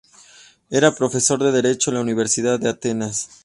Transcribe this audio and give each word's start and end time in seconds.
Era 0.71 0.95
profesor 0.95 1.37
de 1.43 1.51
derecho 1.51 1.91
en 1.91 1.95
la 1.97 2.01
Universidad 2.01 2.59
de 2.59 2.69
Atenas. 2.69 3.29